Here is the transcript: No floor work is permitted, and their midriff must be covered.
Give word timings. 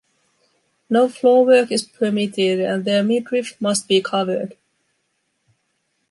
No 0.89 1.07
floor 1.07 1.45
work 1.45 1.71
is 1.71 1.83
permitted, 1.83 2.59
and 2.59 2.85
their 2.85 3.03
midriff 3.03 3.53
must 3.61 3.87
be 3.87 4.01
covered. 4.01 4.55